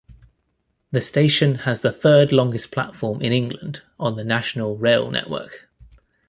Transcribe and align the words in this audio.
The 0.89 0.99
station 0.99 1.53
has 1.69 1.81
the 1.81 1.91
third-longest 1.91 2.71
platform 2.71 3.21
in 3.21 3.31
England 3.31 3.83
on 3.99 4.15
the 4.15 4.23
national 4.23 4.75
rail 4.75 5.11
network. 5.11 5.69